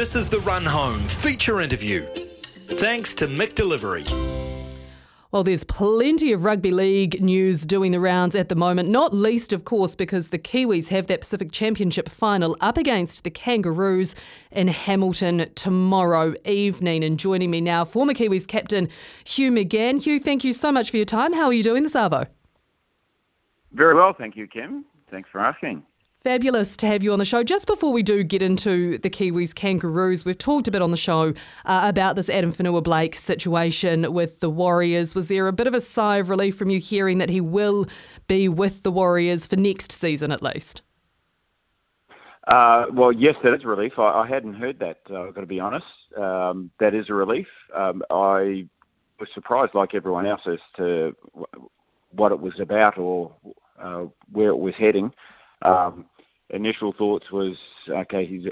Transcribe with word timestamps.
This 0.00 0.16
is 0.16 0.30
the 0.30 0.40
Run 0.40 0.64
Home 0.64 0.98
feature 1.00 1.60
interview. 1.60 2.06
Thanks 2.06 3.14
to 3.16 3.26
McDelivery. 3.26 4.10
Well, 5.30 5.44
there's 5.44 5.62
plenty 5.62 6.32
of 6.32 6.42
rugby 6.42 6.70
league 6.70 7.20
news 7.20 7.66
doing 7.66 7.92
the 7.92 8.00
rounds 8.00 8.34
at 8.34 8.48
the 8.48 8.54
moment, 8.54 8.88
not 8.88 9.12
least, 9.12 9.52
of 9.52 9.66
course, 9.66 9.94
because 9.94 10.30
the 10.30 10.38
Kiwis 10.38 10.88
have 10.88 11.06
that 11.08 11.20
Pacific 11.20 11.52
Championship 11.52 12.08
final 12.08 12.56
up 12.62 12.78
against 12.78 13.24
the 13.24 13.30
Kangaroos 13.30 14.14
in 14.50 14.68
Hamilton 14.68 15.50
tomorrow 15.54 16.32
evening. 16.46 17.04
And 17.04 17.18
joining 17.18 17.50
me 17.50 17.60
now, 17.60 17.84
former 17.84 18.14
Kiwis 18.14 18.48
captain 18.48 18.88
Hugh 19.24 19.52
McGahan. 19.52 20.02
Hugh, 20.02 20.18
thank 20.18 20.44
you 20.44 20.54
so 20.54 20.72
much 20.72 20.90
for 20.90 20.96
your 20.96 21.04
time. 21.04 21.34
How 21.34 21.44
are 21.44 21.52
you 21.52 21.62
doing 21.62 21.82
this 21.82 21.94
Arvo? 21.94 22.26
Very 23.72 23.94
well, 23.94 24.14
thank 24.14 24.34
you, 24.34 24.46
Kim. 24.46 24.86
Thanks 25.10 25.28
for 25.28 25.42
asking. 25.42 25.82
Fabulous 26.22 26.76
to 26.76 26.86
have 26.86 27.02
you 27.02 27.14
on 27.14 27.18
the 27.18 27.24
show. 27.24 27.42
Just 27.42 27.66
before 27.66 27.94
we 27.94 28.02
do 28.02 28.22
get 28.22 28.42
into 28.42 28.98
the 28.98 29.08
Kiwis 29.08 29.54
Kangaroos, 29.54 30.22
we've 30.22 30.36
talked 30.36 30.68
a 30.68 30.70
bit 30.70 30.82
on 30.82 30.90
the 30.90 30.96
show 30.98 31.32
uh, 31.64 31.80
about 31.84 32.14
this 32.14 32.28
Addin 32.28 32.52
Fonua-Blake 32.52 33.14
situation 33.14 34.12
with 34.12 34.40
the 34.40 34.50
Warriors. 34.50 35.14
Was 35.14 35.28
there 35.28 35.48
a 35.48 35.52
bit 35.52 35.66
of 35.66 35.72
a 35.72 35.80
sigh 35.80 36.18
of 36.18 36.28
relief 36.28 36.56
from 36.56 36.68
you 36.68 36.78
hearing 36.78 37.16
that 37.18 37.30
he 37.30 37.40
will 37.40 37.86
be 38.26 38.50
with 38.50 38.82
the 38.82 38.90
Warriors 38.90 39.46
for 39.46 39.56
next 39.56 39.92
season 39.92 40.30
at 40.30 40.42
least? 40.42 40.82
Uh, 42.46 42.84
well, 42.92 43.12
yes, 43.12 43.36
that 43.42 43.54
is 43.54 43.64
relief. 43.64 43.98
I, 43.98 44.20
I 44.20 44.26
hadn't 44.26 44.54
heard 44.54 44.78
that, 44.80 44.98
uh, 45.08 45.22
I've 45.22 45.34
got 45.34 45.40
to 45.40 45.46
be 45.46 45.60
honest. 45.60 45.86
Um, 46.18 46.70
that 46.80 46.94
is 46.94 47.08
a 47.08 47.14
relief. 47.14 47.48
Um, 47.74 48.02
I 48.10 48.68
was 49.18 49.30
surprised, 49.32 49.74
like 49.74 49.94
everyone 49.94 50.26
else, 50.26 50.42
as 50.46 50.58
to 50.76 51.16
what 52.10 52.30
it 52.30 52.40
was 52.40 52.60
about 52.60 52.98
or 52.98 53.32
uh, 53.80 54.04
where 54.30 54.50
it 54.50 54.58
was 54.58 54.74
heading. 54.74 55.14
Um, 55.62 56.06
initial 56.50 56.92
thoughts 56.92 57.30
was 57.30 57.56
okay, 57.88 58.26
he's 58.26 58.46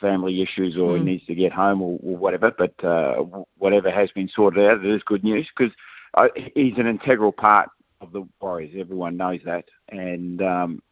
family 0.00 0.42
issues 0.42 0.76
or 0.76 0.90
mm. 0.92 0.98
he 0.98 1.04
needs 1.04 1.26
to 1.26 1.34
get 1.34 1.52
home 1.52 1.82
or, 1.82 1.98
or 2.02 2.16
whatever. 2.16 2.52
But 2.56 2.82
uh, 2.84 3.16
whatever 3.58 3.90
has 3.90 4.10
been 4.12 4.28
sorted 4.28 4.64
out, 4.64 4.84
it 4.84 4.86
is 4.86 5.02
good 5.04 5.24
news 5.24 5.48
because 5.56 5.74
uh, 6.14 6.28
he's 6.54 6.78
an 6.78 6.86
integral 6.86 7.32
part 7.32 7.70
of 8.00 8.12
the 8.12 8.26
Warriors. 8.40 8.74
Everyone 8.76 9.16
knows 9.16 9.40
that, 9.44 9.64
and 9.88 10.42
um, 10.42 10.82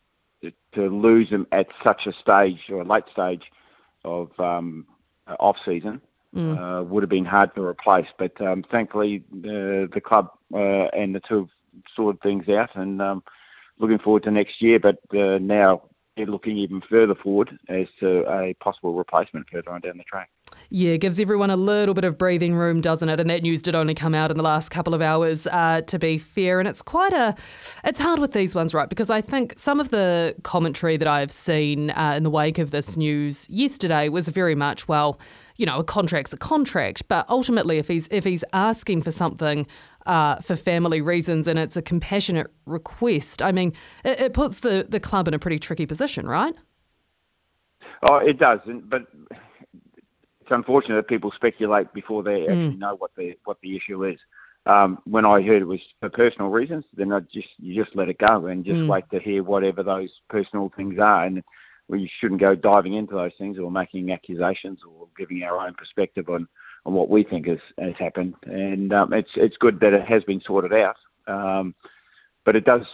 to 0.73 0.89
lose 0.89 1.29
him 1.29 1.47
at 1.53 1.69
such 1.85 2.07
a 2.07 2.13
stage 2.13 2.59
or 2.69 2.81
a 2.81 2.85
late 2.85 3.05
stage 3.13 3.45
of 4.05 4.31
um, 4.39 4.87
off 5.39 5.57
season. 5.65 6.01
Mm. 6.35 6.57
Uh, 6.57 6.83
would 6.85 7.03
have 7.03 7.11
been 7.11 7.27
hard 7.27 7.55
to 7.55 7.63
replace, 7.63 8.07
but 8.19 8.41
um, 8.41 8.65
thankfully 8.71 9.23
the 9.43 9.87
the 9.93 10.01
club 10.01 10.31
uh, 10.55 10.87
and 10.97 11.15
the 11.15 11.21
two 11.21 11.41
have 11.41 11.49
sorted 11.95 12.23
things 12.23 12.49
out, 12.49 12.75
and 12.75 13.03
um, 13.03 13.23
looking 13.79 13.99
forward 13.99 14.23
to 14.25 14.31
next 14.31 14.61
year. 14.63 14.79
But 14.79 14.99
uh, 15.17 15.39
now 15.39 15.83
they're 16.17 16.27
looking 16.27 16.57
even 16.57 16.83
further 16.89 17.15
forward 17.15 17.57
as 17.69 17.87
to 18.01 18.25
a 18.31 18.55
possible 18.55 18.95
replacement 18.95 19.47
further 19.51 19.71
on 19.71 19.81
down 19.81 19.99
the 19.99 20.05
track. 20.05 20.31
Yeah, 20.71 20.97
gives 20.97 21.21
everyone 21.21 21.51
a 21.51 21.57
little 21.57 21.95
bit 21.95 22.05
of 22.05 22.17
breathing 22.17 22.55
room, 22.55 22.81
doesn't 22.81 23.09
it? 23.09 23.21
And 23.21 23.29
that 23.31 23.43
news 23.43 23.63
did 23.63 23.75
only 23.75 23.95
come 23.95 24.15
out 24.15 24.31
in 24.31 24.37
the 24.37 24.43
last 24.43 24.71
couple 24.71 24.95
of 24.95 25.03
hours, 25.03 25.47
uh, 25.47 25.83
to 25.83 25.99
be 25.99 26.19
fair. 26.19 26.61
And 26.61 26.69
it's 26.69 26.83
quite 26.83 27.13
a, 27.13 27.35
it's 27.85 28.01
hard 28.01 28.19
with 28.19 28.33
these 28.33 28.55
ones, 28.55 28.73
right? 28.73 28.89
Because 28.89 29.11
I 29.11 29.21
think 29.21 29.55
some 29.59 29.81
of 29.81 29.91
the 29.91 30.35
commentary 30.43 30.97
that 30.97 31.09
I've 31.09 31.33
seen 31.33 31.91
uh, 31.91 32.15
in 32.17 32.23
the 32.23 32.31
wake 32.31 32.59
of 32.59 32.71
this 32.71 32.97
news 32.97 33.49
yesterday 33.51 34.09
was 34.09 34.29
very 34.29 34.55
much, 34.55 34.89
well, 34.89 35.21
you 35.57 35.67
know, 35.67 35.79
a 35.79 35.85
contract's 35.85 36.33
a 36.33 36.37
contract, 36.37 37.07
but 37.09 37.29
ultimately, 37.29 37.79
if 37.79 37.89
he's 37.89 38.09
if 38.09 38.25
he's 38.25 38.45
asking 38.53 39.03
for 39.03 39.11
something 39.11 39.67
uh, 40.07 40.37
for 40.37 40.57
family 40.57 41.01
reasons 41.01 41.47
and 41.47 41.59
it's 41.59 41.77
a 41.77 41.83
compassionate 41.83 42.49
request, 42.67 43.43
I 43.43 43.53
mean, 43.53 43.73
it, 44.05 44.21
it, 44.21 44.33
puts 44.33 44.61
the 44.61 44.87
the 44.89 44.99
club 44.99 45.29
in 45.29 45.35
a 45.35 45.39
pretty 45.39 45.59
tricky 45.59 45.87
position, 45.87 46.27
right? 46.27 46.55
Oh, 48.11 48.17
it 48.17 48.39
does, 48.39 48.61
but 48.85 49.07
it's 50.43 50.51
unfortunate 50.51 50.97
that 50.97 51.09
people 51.09 51.31
speculate 51.33 51.93
before 51.93 52.23
they 52.23 52.43
actually 52.43 52.75
mm. 52.75 52.79
know 52.79 52.97
what 52.97 53.13
the 53.17 53.37
what 53.45 53.59
the 53.63 53.77
issue 53.77 54.05
is. 54.05 54.19
Um, 54.67 54.99
when 55.05 55.25
I 55.25 55.43
heard 55.43 55.63
it 55.63 55.67
was 55.67 55.81
for 56.01 56.11
personal 56.11 56.49
reasons, 56.49 56.85
then 56.95 57.13
I 57.13 57.21
just 57.21 57.49
you 57.59 57.81
just 57.81 57.97
let 57.97 58.09
it 58.09 58.19
go 58.19 58.47
and 58.47 58.65
just 58.65 58.81
mm. 58.81 58.89
wait 58.89 59.05
to 59.13 59.21
hear 59.21 59.45
whatever 59.45 59.83
those 59.83 60.11
personal 60.29 60.73
things 60.77 60.99
are. 60.99 61.25
And 61.25 61.45
we 61.89 62.11
shouldn't 62.19 62.41
go 62.41 62.55
diving 62.57 62.95
into 62.95 63.15
those 63.15 63.33
things 63.39 63.59
or 63.59 63.71
making 63.71 64.11
accusations 64.11 64.81
or 64.89 65.09
giving 65.17 65.43
our 65.45 65.59
own 65.59 65.75
perspective 65.75 66.29
on, 66.29 66.49
on 66.87 66.95
what 66.95 67.11
we 67.11 67.23
think 67.23 67.47
has, 67.47 67.61
has 67.79 67.95
happened. 67.99 68.35
And 68.45 68.93
um, 68.93 69.13
it's 69.13 69.33
it's 69.37 69.57
good 69.57 69.79
that 69.81 69.93
it 69.93 70.07
has 70.07 70.25
been 70.25 70.41
sorted 70.41 70.73
out. 70.73 70.97
Um, 71.29 71.75
but 72.45 72.57
it 72.57 72.65
does 72.65 72.87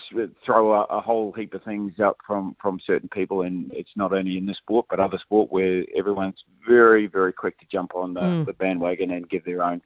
throw 0.45 0.73
a, 0.73 0.83
a, 0.85 1.01
whole 1.01 1.33
heap 1.33 1.55
of 1.55 1.63
things 1.63 2.01
up 2.01 2.19
from, 2.27 2.55
from 2.61 2.79
certain 2.79 3.09
people, 3.09 3.43
and 3.43 3.73
it's 3.73 3.97
not 3.97 4.13
only 4.13 4.37
in 4.37 4.47
this 4.47 4.59
sport 4.59 4.87
but 4.91 5.01
other 5.01 5.19
sport 5.19 5.51
where 5.51 5.85
everyone's 5.97 6.45
very 6.67 7.07
very 7.07 7.33
quick 7.33 7.59
to 7.59 7.67
jump 7.71 7.95
on 7.95 8.15
the, 8.15 8.21
mm. 8.21 8.47
the 8.47 8.53
bandwagon 8.55 9.11
and 9.11 9.29
give 9.29 9.45
their 9.45 9.63
own 9.63 9.81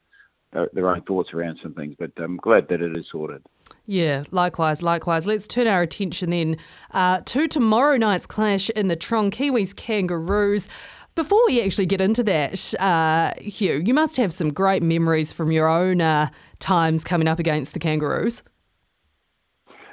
uh, 0.54 0.66
their 0.72 0.90
own 0.90 1.02
thoughts 1.02 1.32
around 1.32 1.58
some 1.62 1.74
things. 1.74 1.94
But 1.98 2.12
I'm 2.16 2.36
glad 2.36 2.68
that 2.68 2.82
it 2.82 2.96
is 2.96 3.08
sorted. 3.10 3.42
Yeah, 3.86 4.24
likewise, 4.30 4.82
likewise. 4.82 5.26
Let's 5.26 5.46
turn 5.46 5.66
our 5.66 5.82
attention 5.82 6.30
then 6.30 6.56
uh, 6.92 7.22
to 7.24 7.48
tomorrow 7.48 7.96
night's 7.96 8.26
clash 8.26 8.70
in 8.70 8.88
the 8.88 8.96
Tron 8.96 9.30
Kiwis 9.30 9.74
Kangaroos. 9.74 10.68
Before 11.14 11.44
we 11.46 11.60
actually 11.62 11.86
get 11.86 12.00
into 12.00 12.22
that, 12.24 12.74
uh, 12.80 13.34
Hugh, 13.40 13.82
you 13.84 13.92
must 13.92 14.16
have 14.16 14.32
some 14.32 14.52
great 14.52 14.82
memories 14.82 15.32
from 15.32 15.52
your 15.52 15.68
own 15.68 16.00
uh, 16.00 16.30
times 16.58 17.04
coming 17.04 17.28
up 17.28 17.38
against 17.38 17.74
the 17.74 17.80
Kangaroos. 17.80 18.42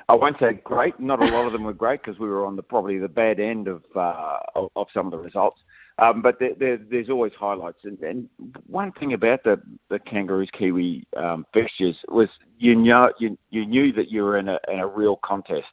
I 0.09 0.15
won't 0.15 0.39
say 0.39 0.53
great. 0.63 0.99
Not 0.99 1.21
a 1.21 1.31
lot 1.31 1.45
of 1.45 1.53
them 1.53 1.63
were 1.63 1.73
great 1.73 2.01
because 2.03 2.19
we 2.19 2.27
were 2.27 2.43
on 2.43 2.55
the 2.55 2.63
probably 2.63 2.97
the 2.97 3.07
bad 3.07 3.39
end 3.39 3.67
of 3.67 3.83
uh, 3.95 4.39
of, 4.55 4.71
of 4.75 4.87
some 4.91 5.05
of 5.05 5.11
the 5.11 5.19
results. 5.19 5.61
Um, 5.99 6.23
but 6.23 6.39
there, 6.39 6.55
there, 6.57 6.77
there's 6.77 7.09
always 7.09 7.33
highlights. 7.33 7.83
And, 7.83 7.99
and, 7.99 8.27
one 8.65 8.91
thing 8.93 9.13
about 9.13 9.43
the, 9.43 9.61
the 9.89 9.99
Kangaroos 9.99 10.49
Kiwi 10.51 11.05
um, 11.15 11.45
fixtures 11.53 11.97
was 12.07 12.29
you 12.57 12.75
know 12.75 13.11
you, 13.19 13.37
you 13.51 13.67
knew 13.67 13.91
that 13.93 14.09
you 14.09 14.23
were 14.23 14.37
in 14.37 14.47
a, 14.47 14.59
in 14.67 14.79
a 14.79 14.87
real 14.87 15.17
contest. 15.17 15.67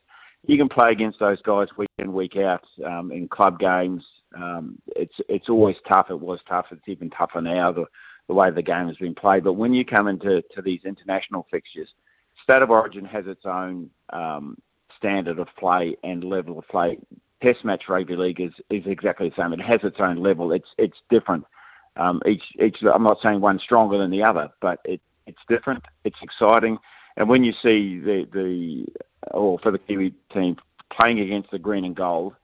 You 0.45 0.59
can 0.59 0.69
play 0.69 0.93
against 0.93 1.19
those 1.19 1.41
guys 1.41 1.69
week 1.79 1.89
in 1.99 2.13
week 2.13 2.37
out 2.37 2.65
um, 2.85 3.13
in 3.13 3.29
club 3.29 3.59
games. 3.59 4.07
Um, 4.37 4.79
it's 4.89 5.19
it's 5.31 5.49
always 5.49 5.77
tough. 5.89 6.11
It 6.11 6.21
was 6.21 6.41
tough. 6.47 6.67
It's 6.73 6.89
even 6.89 7.09
tougher 7.09 7.41
now 7.41 7.73
the 7.73 7.87
the 8.29 8.35
way 8.35 8.51
the 8.51 8.61
game 8.61 8.89
has 8.89 8.99
been 8.99 9.15
played. 9.15 9.45
But 9.45 9.55
when 9.55 9.73
you 9.73 9.85
come 9.87 10.09
into 10.09 10.43
to 10.53 10.61
these 10.61 10.85
international 10.85 11.47
fixtures, 11.51 11.95
State 12.43 12.63
of 12.63 12.71
Origin 12.71 13.05
has 13.05 13.27
its 13.27 13.45
own 13.45 13.91
um, 14.11 14.57
standard 14.97 15.39
of 15.39 15.49
play 15.59 15.97
and 16.05 16.25
level 16.25 16.59
of 16.59 16.69
play 16.69 16.99
Test 17.43 17.67
match 17.67 17.85
rugby 17.89 18.17
league 18.17 18.41
is, 18.41 18.53
is 18.71 18.87
exactly 18.87 19.29
the 19.29 19.35
same. 19.37 19.53
It 19.53 19.61
has 19.61 19.81
its 19.85 19.99
own 20.01 20.17
level. 20.17 20.53
It's 20.53 20.71
it's 20.79 21.03
different. 21.11 21.45
Um, 21.97 22.23
each 22.27 22.43
each 22.59 22.79
I'm 22.83 23.03
not 23.03 23.21
saying 23.21 23.43
one's 23.43 23.63
stronger 23.63 23.99
than 23.99 24.11
the 24.11 24.23
other, 24.23 24.49
but 24.63 24.81
it 24.87 25.03
it's 25.27 25.43
different. 25.47 25.85
It's 26.05 26.17
exciting, 26.23 26.79
and 27.19 27.29
when 27.29 27.45
you 27.45 27.53
see 27.53 28.01
the 28.01 28.27
the 28.33 28.87
or 29.33 29.59
for 29.59 29.71
the 29.71 29.79
Kiwi 29.79 30.15
team 30.33 30.57
playing 30.91 31.21
against 31.21 31.51
the 31.51 31.59
green 31.59 31.85
and 31.85 31.95
gold, 31.95 32.35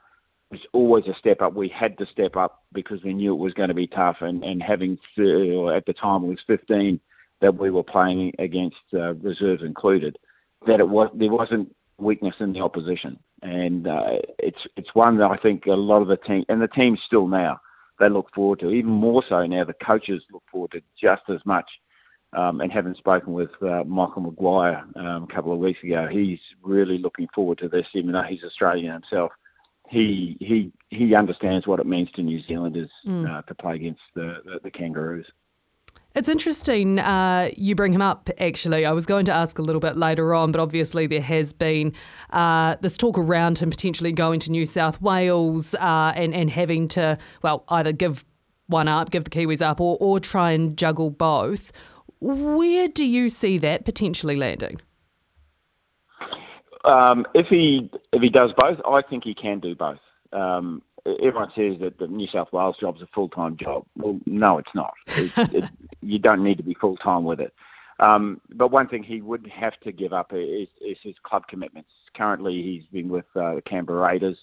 it's 0.51 0.67
always 0.73 1.07
a 1.07 1.15
step 1.15 1.41
up. 1.41 1.55
We 1.55 1.69
had 1.69 1.97
to 1.97 2.07
step 2.07 2.37
up 2.37 2.63
because 2.75 3.03
we 3.03 3.15
knew 3.15 3.33
it 3.33 3.39
was 3.39 3.55
going 3.55 3.71
to 3.71 3.75
be 3.75 3.87
tough, 3.87 4.19
and 4.21 4.45
and 4.45 4.63
having 4.63 4.99
at 5.17 5.87
the 5.87 5.95
time 5.99 6.25
it 6.25 6.29
was 6.29 6.45
15 6.47 7.01
that 7.43 7.59
we 7.59 7.69
were 7.69 7.83
playing 7.83 8.33
against 8.39 8.81
uh, 8.95 9.13
reserves 9.17 9.63
included, 9.63 10.19
that 10.67 10.81
it 10.81 10.89
was 10.89 11.11
there 11.15 11.31
wasn't 11.31 11.75
weakness 11.99 12.35
in 12.41 12.53
the 12.55 12.61
opposition 12.61 13.19
and 13.43 13.87
uh, 13.87 14.19
it's 14.39 14.67
it's 14.77 14.95
one 14.95 15.19
that 15.19 15.31
I 15.31 15.37
think 15.37 15.67
a 15.67 15.73
lot 15.73 16.01
of 16.01 16.09
the 16.09 16.17
team 16.17 16.45
and 16.49 16.63
the 16.63 16.69
team 16.69 16.97
still 16.97 17.27
now 17.27 17.61
they 17.99 18.09
look 18.09 18.33
forward 18.35 18.61
to. 18.61 18.71
Even 18.71 18.91
more 18.91 19.23
so 19.29 19.47
now, 19.47 19.65
the 19.65 19.75
coaches 19.75 20.25
look 20.33 20.43
forward 20.51 20.73
to 20.73 20.83
just 21.01 21.23
as 21.29 21.45
much. 21.45 21.69
Um, 22.35 22.63
and 22.63 22.73
having 22.73 22.95
spoken 22.95 23.35
with 23.35 23.51
uh, 23.61 23.85
Michael 23.85 24.23
Maguire 24.23 24.85
um, 24.97 25.25
a 25.25 25.35
couple 25.35 25.53
of 25.53 25.59
weeks 25.59 25.83
ago, 25.85 26.09
he's 26.11 26.41
really 26.63 26.97
looking 26.97 27.29
forward 27.35 27.59
to 27.59 27.69
this, 27.69 27.87
even 27.93 28.13
though 28.13 28.23
he's 28.23 28.43
Australian 28.43 28.93
himself. 28.93 29.33
He 29.89 30.39
he 30.41 30.73
he 30.89 31.15
understands 31.15 31.67
what 31.67 31.81
it 31.81 31.87
means 31.87 32.11
to 32.13 32.23
New 32.23 32.41
Zealanders 32.41 32.91
mm. 33.07 33.29
uh, 33.29 33.43
to 33.43 33.55
play 33.55 33.75
against 33.75 34.01
the, 34.15 34.39
the, 34.47 34.61
the 34.65 34.71
Kangaroos. 34.71 35.31
It's 36.15 36.29
interesting 36.29 36.99
uh, 36.99 37.51
you 37.57 37.75
bring 37.75 37.93
him 37.93 38.03
up, 38.03 38.29
actually. 38.39 38.85
I 38.85 38.93
was 38.93 39.07
going 39.07 39.25
to 39.27 39.33
ask 39.33 39.59
a 39.59 39.63
little 39.63 39.81
bit 39.81 39.97
later 39.97 40.35
on, 40.35 40.53
but 40.53 40.61
obviously 40.61 41.07
there 41.07 41.23
has 41.23 41.53
been 41.55 41.95
uh, 42.31 42.77
this 42.81 42.97
talk 42.99 43.17
around 43.19 43.59
him 43.59 43.71
potentially 43.71 44.13
going 44.13 44.41
to 44.41 44.51
New 44.51 44.67
South 44.67 45.01
Wales 45.01 45.75
uh, 45.75 46.13
and, 46.15 46.35
and 46.35 46.51
having 46.51 46.89
to, 46.89 47.17
well, 47.43 47.65
either 47.69 47.93
give 47.93 48.25
one 48.67 48.89
up, 48.89 49.11
give 49.11 49.25
the 49.25 49.31
Kiwis 49.31 49.63
up, 49.63 49.81
or, 49.81 49.97
or 50.01 50.21
try 50.21 50.53
and 50.53 50.77
juggle 50.77 51.11
both. 51.11 51.73
Where 52.21 52.89
do 52.89 53.05
you 53.05 53.29
see 53.29 53.59
that 53.59 53.85
potentially 53.85 54.37
landing? 54.37 54.81
Um, 56.85 57.27
if 57.35 57.47
he 57.47 57.91
if 58.13 58.23
he 58.23 58.29
does 58.29 58.53
both, 58.57 58.81
I 58.87 59.03
think 59.03 59.25
he 59.25 59.35
can 59.35 59.61
do 59.61 59.75
both. 59.75 60.01
Um, 60.33 60.83
everyone 61.07 61.51
says 61.55 61.79
that 61.81 61.99
the 61.99 62.07
New 62.07 62.27
South 62.27 62.53
Wales 62.53 62.77
job 62.79 62.97
is 62.97 63.03
a 63.03 63.09
full 63.15 63.29
time 63.29 63.57
job. 63.57 63.85
Well, 63.97 64.19
no, 64.27 64.59
it's 64.59 64.75
not. 64.75 64.95
It's, 65.09 65.33
it, 65.55 65.65
you 66.01 66.19
don't 66.19 66.43
need 66.45 66.57
to 66.59 66.63
be 66.63 66.75
full 66.75 66.97
time 66.97 67.25
with 67.25 67.41
it. 67.41 67.53
Um, 68.01 68.41
but 68.55 68.73
one 68.73 68.89
thing 68.89 69.03
he 69.03 69.21
would 69.21 69.47
have 69.49 69.79
to 69.81 69.93
give 69.93 70.13
up 70.13 70.33
is, 70.33 70.69
is 70.81 70.99
his 71.03 71.15
club 71.23 71.47
commitments. 71.47 71.91
Currently, 72.15 72.63
he's 72.63 72.85
been 72.87 73.09
with 73.09 73.27
uh, 73.37 73.55
the 73.55 73.63
Canberra 73.63 74.01
Raiders. 74.01 74.39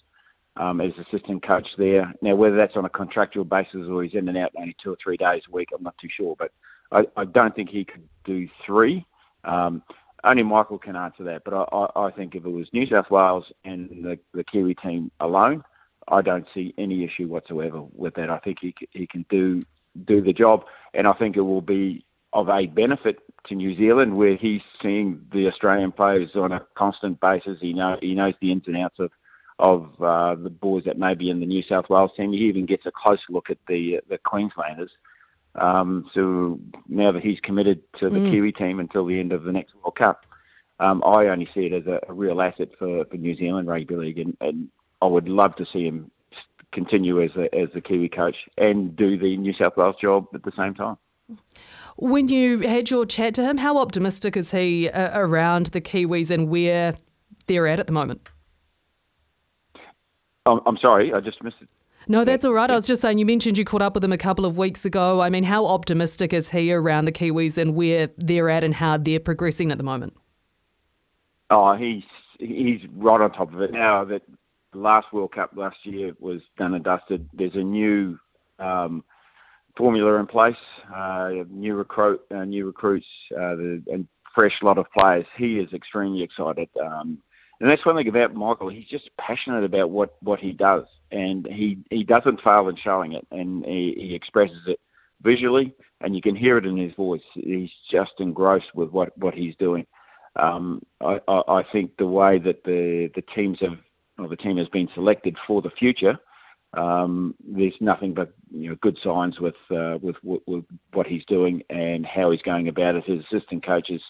um, 0.56 0.80
as 0.80 0.92
assistant 0.98 1.42
coach 1.42 1.66
there. 1.78 2.12
Now, 2.22 2.34
whether 2.34 2.56
that's 2.56 2.76
on 2.76 2.84
a 2.84 2.90
contractual 2.90 3.44
basis 3.44 3.88
or 3.88 4.02
he's 4.02 4.14
in 4.14 4.28
and 4.28 4.36
out 4.36 4.52
only 4.58 4.76
two 4.82 4.92
or 4.92 4.96
three 5.02 5.16
days 5.16 5.42
a 5.48 5.50
week, 5.50 5.70
I'm 5.74 5.82
not 5.82 5.96
too 5.98 6.08
sure. 6.10 6.36
But 6.38 6.52
I, 6.92 7.06
I 7.16 7.24
don't 7.24 7.54
think 7.54 7.70
he 7.70 7.84
could 7.84 8.06
do 8.24 8.48
three. 8.64 9.06
Um, 9.44 9.82
only 10.24 10.42
Michael 10.42 10.78
can 10.78 10.96
answer 10.96 11.24
that. 11.24 11.42
But 11.44 11.54
I, 11.54 11.76
I, 11.76 12.06
I 12.06 12.10
think 12.10 12.34
if 12.34 12.44
it 12.44 12.50
was 12.50 12.68
New 12.72 12.86
South 12.86 13.10
Wales 13.10 13.50
and 13.64 13.88
the, 14.04 14.18
the 14.34 14.44
Kiwi 14.44 14.74
team 14.74 15.10
alone, 15.20 15.64
I 16.10 16.22
don't 16.22 16.46
see 16.52 16.74
any 16.76 17.04
issue 17.04 17.28
whatsoever 17.28 17.82
with 17.94 18.14
that. 18.14 18.30
I 18.30 18.38
think 18.38 18.58
he 18.60 18.74
he 18.90 19.06
can 19.06 19.24
do 19.30 19.62
do 20.04 20.20
the 20.20 20.32
job, 20.32 20.64
and 20.94 21.06
I 21.06 21.12
think 21.12 21.36
it 21.36 21.42
will 21.42 21.62
be 21.62 22.04
of 22.32 22.48
a 22.48 22.66
benefit 22.66 23.20
to 23.46 23.54
New 23.54 23.74
Zealand, 23.76 24.16
where 24.16 24.36
he's 24.36 24.62
seeing 24.80 25.20
the 25.32 25.48
Australian 25.48 25.92
players 25.92 26.36
on 26.36 26.52
a 26.52 26.66
constant 26.74 27.20
basis. 27.20 27.60
He 27.60 27.72
know 27.72 27.98
he 28.00 28.14
knows 28.14 28.34
the 28.40 28.52
ins 28.52 28.66
and 28.66 28.76
outs 28.76 28.98
of 28.98 29.10
of 29.58 30.02
uh, 30.02 30.34
the 30.36 30.50
boys 30.50 30.84
that 30.84 30.98
may 30.98 31.14
be 31.14 31.30
in 31.30 31.38
the 31.38 31.46
New 31.46 31.62
South 31.62 31.90
Wales 31.90 32.12
team. 32.16 32.32
He 32.32 32.38
even 32.44 32.66
gets 32.66 32.86
a 32.86 32.92
close 32.92 33.22
look 33.28 33.50
at 33.50 33.58
the 33.68 34.00
the 34.08 34.18
Queenslanders. 34.18 34.92
Um, 35.56 36.08
so 36.12 36.60
now 36.88 37.10
that 37.12 37.24
he's 37.24 37.40
committed 37.40 37.82
to 37.98 38.08
the 38.08 38.20
mm. 38.20 38.30
Kiwi 38.30 38.52
team 38.52 38.78
until 38.78 39.04
the 39.04 39.18
end 39.18 39.32
of 39.32 39.42
the 39.42 39.52
next 39.52 39.74
World 39.74 39.96
Cup, 39.96 40.24
um, 40.78 41.02
I 41.04 41.26
only 41.26 41.46
see 41.46 41.66
it 41.66 41.72
as 41.72 41.86
a, 41.86 42.00
a, 42.08 42.12
real 42.12 42.40
asset 42.40 42.68
for, 42.78 43.04
for 43.06 43.16
New 43.16 43.34
Zealand 43.34 43.66
rugby 43.66 43.96
league, 43.96 44.20
and, 44.20 44.36
and 44.40 44.68
I 45.02 45.06
would 45.06 45.28
love 45.28 45.56
to 45.56 45.66
see 45.66 45.84
him 45.84 46.10
continue 46.72 47.22
as 47.22 47.30
a, 47.36 47.52
as 47.54 47.68
the 47.74 47.80
Kiwi 47.80 48.08
coach 48.08 48.36
and 48.56 48.94
do 48.94 49.18
the 49.18 49.36
New 49.36 49.52
South 49.52 49.76
Wales 49.76 49.96
job 50.00 50.26
at 50.34 50.42
the 50.44 50.52
same 50.52 50.74
time. 50.74 50.96
When 51.96 52.28
you 52.28 52.60
had 52.60 52.90
your 52.90 53.06
chat 53.06 53.34
to 53.34 53.44
him, 53.44 53.58
how 53.58 53.78
optimistic 53.78 54.36
is 54.36 54.52
he 54.52 54.88
uh, 54.88 55.18
around 55.18 55.66
the 55.66 55.80
Kiwis 55.80 56.30
and 56.30 56.48
where 56.48 56.94
they're 57.46 57.66
at 57.66 57.80
at 57.80 57.86
the 57.86 57.92
moment? 57.92 58.30
I'm, 60.46 60.60
I'm 60.66 60.76
sorry, 60.76 61.12
I 61.12 61.20
just 61.20 61.42
missed 61.42 61.58
it. 61.60 61.70
No, 62.08 62.24
that's 62.24 62.44
all 62.44 62.52
right. 62.52 62.70
I 62.70 62.74
was 62.74 62.86
just 62.86 63.02
saying, 63.02 63.18
you 63.18 63.26
mentioned 63.26 63.58
you 63.58 63.64
caught 63.64 63.82
up 63.82 63.94
with 63.94 64.02
him 64.02 64.12
a 64.12 64.18
couple 64.18 64.44
of 64.44 64.56
weeks 64.56 64.84
ago. 64.84 65.20
I 65.20 65.30
mean, 65.30 65.44
how 65.44 65.66
optimistic 65.66 66.32
is 66.32 66.50
he 66.50 66.72
around 66.72 67.04
the 67.04 67.12
Kiwis 67.12 67.58
and 67.58 67.74
where 67.74 68.08
they're 68.16 68.48
at 68.48 68.64
and 68.64 68.74
how 68.74 68.96
they're 68.96 69.20
progressing 69.20 69.70
at 69.70 69.78
the 69.78 69.84
moment? 69.84 70.16
Oh, 71.50 71.74
he's 71.74 72.04
he's 72.38 72.80
right 72.96 73.20
on 73.20 73.30
top 73.32 73.52
of 73.52 73.60
it 73.60 73.72
now. 73.72 74.04
That 74.04 74.22
the 74.72 74.78
last 74.78 75.12
World 75.12 75.32
Cup 75.32 75.50
last 75.54 75.78
year 75.84 76.14
was 76.18 76.42
done 76.58 76.74
and 76.74 76.84
dusted. 76.84 77.28
There's 77.32 77.56
a 77.56 77.62
new 77.62 78.18
um, 78.58 79.04
formula 79.76 80.14
in 80.18 80.26
place, 80.26 80.56
uh, 80.94 81.30
new 81.48 81.74
recruit, 81.74 82.20
uh, 82.34 82.44
new 82.44 82.66
recruits, 82.66 83.06
uh, 83.36 83.56
and 83.58 84.06
fresh 84.34 84.56
lot 84.62 84.78
of 84.78 84.86
players. 84.96 85.26
He 85.36 85.58
is 85.58 85.72
extremely 85.72 86.22
excited, 86.22 86.68
um, 86.80 87.18
and 87.60 87.68
that's 87.68 87.84
one 87.84 87.96
thing 87.96 88.08
about 88.08 88.34
Michael. 88.34 88.68
He's 88.68 88.88
just 88.88 89.10
passionate 89.18 89.64
about 89.64 89.90
what, 89.90 90.16
what 90.22 90.40
he 90.40 90.52
does, 90.52 90.84
and 91.10 91.46
he 91.46 91.78
he 91.90 92.04
doesn't 92.04 92.40
fail 92.42 92.68
in 92.68 92.76
showing 92.76 93.12
it, 93.12 93.26
and 93.30 93.64
he, 93.64 93.94
he 93.98 94.14
expresses 94.14 94.62
it 94.66 94.80
visually, 95.22 95.74
and 96.00 96.14
you 96.14 96.22
can 96.22 96.36
hear 96.36 96.58
it 96.58 96.66
in 96.66 96.76
his 96.76 96.94
voice. 96.94 97.22
He's 97.34 97.72
just 97.90 98.12
engrossed 98.18 98.74
with 98.74 98.90
what 98.90 99.16
what 99.18 99.34
he's 99.34 99.56
doing. 99.56 99.86
Um, 100.36 100.80
I, 101.00 101.20
I, 101.26 101.42
I 101.48 101.66
think 101.72 101.96
the 101.96 102.06
way 102.06 102.38
that 102.38 102.62
the 102.64 103.10
the 103.14 103.22
teams 103.22 103.58
have 103.60 103.78
or 104.20 104.28
the 104.28 104.36
team 104.36 104.56
has 104.58 104.68
been 104.68 104.88
selected 104.94 105.36
for 105.46 105.62
the 105.62 105.70
future, 105.70 106.18
um, 106.74 107.34
there's 107.44 107.74
nothing 107.80 108.14
but 108.14 108.32
you 108.50 108.70
know 108.70 108.76
good 108.76 108.96
signs 108.98 109.40
with, 109.40 109.56
uh, 109.70 109.98
with, 110.00 110.16
with 110.22 110.42
with 110.46 110.64
what 110.92 111.06
he's 111.06 111.24
doing 111.24 111.62
and 111.70 112.06
how 112.06 112.30
he's 112.30 112.42
going 112.42 112.68
about 112.68 112.94
it. 112.94 113.04
His 113.04 113.24
assistant 113.24 113.64
coaches 113.64 114.02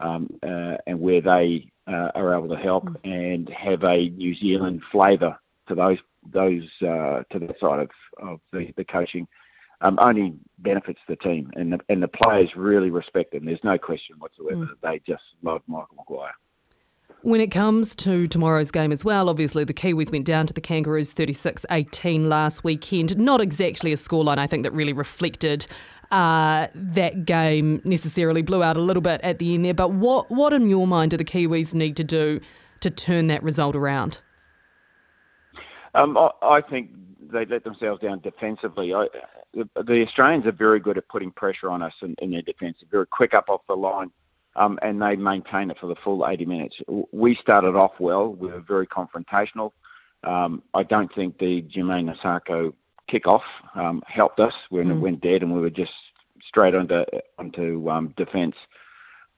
um, 0.00 0.28
uh, 0.42 0.76
and 0.86 1.00
where 1.00 1.20
they 1.20 1.68
uh, 1.86 2.10
are 2.14 2.34
able 2.36 2.48
to 2.48 2.56
help 2.56 2.84
mm. 2.84 2.96
and 3.04 3.48
have 3.48 3.82
a 3.82 4.08
New 4.10 4.34
Zealand 4.34 4.82
flavour 4.92 5.36
to 5.68 5.74
those 5.74 5.98
those 6.32 6.68
uh, 6.82 7.22
to 7.30 7.38
that 7.40 7.58
side 7.58 7.80
of, 7.80 7.90
of 8.18 8.40
the, 8.52 8.72
the 8.76 8.84
coaching. 8.84 9.26
Um, 9.82 9.98
only 10.00 10.32
benefits 10.60 11.00
the 11.06 11.16
team 11.16 11.50
and 11.54 11.74
the, 11.74 11.78
and 11.90 12.02
the 12.02 12.08
players 12.08 12.48
really 12.56 12.88
respect 12.88 13.34
him. 13.34 13.44
There's 13.44 13.62
no 13.62 13.76
question 13.76 14.16
whatsoever. 14.18 14.64
Mm. 14.64 14.68
They 14.82 15.02
just 15.06 15.22
love 15.42 15.60
Michael 15.66 15.96
Maguire. 15.98 16.32
When 17.26 17.40
it 17.40 17.50
comes 17.50 17.96
to 17.96 18.28
tomorrow's 18.28 18.70
game 18.70 18.92
as 18.92 19.04
well, 19.04 19.28
obviously 19.28 19.64
the 19.64 19.74
Kiwis 19.74 20.12
went 20.12 20.24
down 20.24 20.46
to 20.46 20.54
the 20.54 20.60
Kangaroos 20.60 21.12
36 21.12 21.66
18 21.68 22.28
last 22.28 22.62
weekend. 22.62 23.18
Not 23.18 23.40
exactly 23.40 23.90
a 23.90 23.96
scoreline, 23.96 24.38
I 24.38 24.46
think, 24.46 24.62
that 24.62 24.70
really 24.70 24.92
reflected 24.92 25.66
uh, 26.12 26.68
that 26.72 27.24
game 27.24 27.82
necessarily. 27.84 28.42
Blew 28.42 28.62
out 28.62 28.76
a 28.76 28.80
little 28.80 29.00
bit 29.00 29.20
at 29.22 29.40
the 29.40 29.54
end 29.54 29.64
there. 29.64 29.74
But 29.74 29.90
what, 29.90 30.30
what 30.30 30.52
in 30.52 30.70
your 30.70 30.86
mind 30.86 31.10
do 31.10 31.16
the 31.16 31.24
Kiwis 31.24 31.74
need 31.74 31.96
to 31.96 32.04
do 32.04 32.40
to 32.78 32.90
turn 32.90 33.26
that 33.26 33.42
result 33.42 33.74
around? 33.74 34.20
Um, 35.96 36.16
I, 36.42 36.60
think 36.60 36.90
they 37.20 37.44
let 37.44 37.64
themselves 37.64 38.02
down 38.02 38.20
defensively. 38.20 38.94
I, 38.94 39.08
the, 39.52 39.68
the, 39.82 40.06
Australians 40.06 40.46
are 40.46 40.52
very 40.52 40.78
good 40.78 40.96
at 40.96 41.08
putting 41.08 41.32
pressure 41.32 41.70
on 41.70 41.82
us 41.82 41.94
in, 42.02 42.14
in 42.22 42.30
their 42.30 42.42
defence. 42.42 42.84
Very 42.88 43.08
quick 43.08 43.34
up 43.34 43.46
off 43.48 43.62
the 43.66 43.74
line 43.74 44.12
um, 44.56 44.78
and 44.82 45.00
they 45.00 45.16
maintained 45.16 45.70
it 45.70 45.78
for 45.78 45.86
the 45.86 45.94
full 45.96 46.26
80 46.26 46.46
minutes. 46.46 46.76
We 47.12 47.34
started 47.36 47.76
off 47.76 47.92
well. 48.00 48.32
We 48.32 48.48
were 48.48 48.60
very 48.60 48.86
confrontational. 48.86 49.72
Um, 50.24 50.62
I 50.74 50.82
don't 50.82 51.12
think 51.14 51.38
the 51.38 51.62
Jamayne 51.62 52.14
Isaako 52.14 52.72
kick-off 53.06 53.44
um, 53.74 54.02
helped 54.06 54.40
us 54.40 54.54
when 54.70 54.88
mm. 54.88 54.96
it 54.96 55.00
went 55.00 55.20
dead 55.20 55.42
and 55.42 55.54
we 55.54 55.60
were 55.60 55.70
just 55.70 55.92
straight 56.42 56.74
onto 56.74 57.04
onto 57.38 57.88
um, 57.88 58.12
defence 58.16 58.56